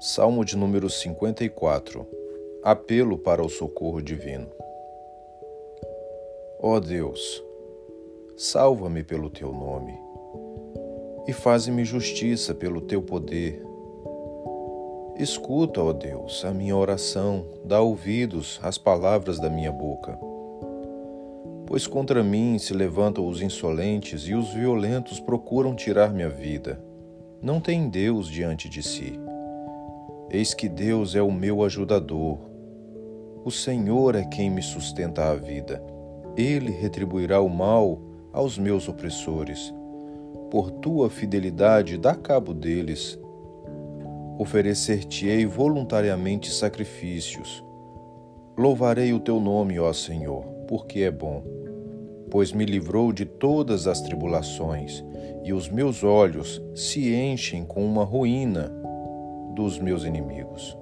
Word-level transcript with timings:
Salmo 0.00 0.44
de 0.44 0.56
número 0.56 0.88
54 0.88 2.06
Apelo 2.62 3.18
para 3.18 3.44
o 3.44 3.48
socorro 3.48 4.00
divino. 4.00 4.46
Ó 6.60 6.76
oh 6.76 6.80
Deus, 6.80 7.42
salva-me 8.36 9.02
pelo 9.02 9.28
teu 9.28 9.52
nome 9.52 9.98
e 11.26 11.32
faze-me 11.32 11.84
justiça 11.84 12.54
pelo 12.54 12.80
teu 12.80 13.02
poder. 13.02 13.60
Escuta, 15.16 15.82
ó 15.82 15.92
Deus, 15.92 16.44
a 16.44 16.52
minha 16.52 16.76
oração, 16.76 17.44
dá 17.64 17.80
ouvidos 17.80 18.60
às 18.62 18.78
palavras 18.78 19.40
da 19.40 19.50
minha 19.50 19.72
boca. 19.72 20.16
Pois 21.66 21.88
contra 21.88 22.22
mim 22.22 22.56
se 22.60 22.72
levantam 22.72 23.26
os 23.26 23.42
insolentes 23.42 24.28
e 24.28 24.34
os 24.34 24.54
violentos 24.54 25.18
procuram 25.18 25.74
tirar 25.74 26.14
minha 26.14 26.30
vida. 26.30 26.80
Não 27.42 27.60
tem 27.60 27.88
Deus 27.88 28.28
diante 28.28 28.68
de 28.68 28.80
si. 28.80 29.18
Eis 30.30 30.52
que 30.52 30.68
Deus 30.68 31.14
é 31.14 31.22
o 31.22 31.32
meu 31.32 31.64
ajudador. 31.64 32.38
O 33.46 33.50
Senhor 33.50 34.14
é 34.14 34.24
quem 34.24 34.50
me 34.50 34.60
sustenta 34.60 35.30
a 35.30 35.34
vida. 35.34 35.82
Ele 36.36 36.70
retribuirá 36.70 37.40
o 37.40 37.48
mal 37.48 37.98
aos 38.30 38.58
meus 38.58 38.90
opressores. 38.90 39.72
Por 40.50 40.70
tua 40.70 41.08
fidelidade, 41.08 41.96
dá 41.96 42.14
cabo 42.14 42.52
deles. 42.52 43.18
Oferecer-te-ei 44.38 45.46
voluntariamente 45.46 46.50
sacrifícios. 46.50 47.64
Louvarei 48.56 49.14
o 49.14 49.20
teu 49.20 49.40
nome, 49.40 49.80
ó 49.80 49.94
Senhor, 49.94 50.44
porque 50.68 51.00
é 51.00 51.10
bom, 51.10 51.42
pois 52.30 52.52
me 52.52 52.66
livrou 52.66 53.14
de 53.14 53.24
todas 53.24 53.86
as 53.86 54.02
tribulações, 54.02 55.02
e 55.42 55.54
os 55.54 55.70
meus 55.70 56.04
olhos 56.04 56.60
se 56.74 57.14
enchem 57.14 57.64
com 57.64 57.82
uma 57.82 58.04
ruína 58.04 58.78
dos 59.58 59.80
meus 59.80 60.04
inimigos. 60.04 60.78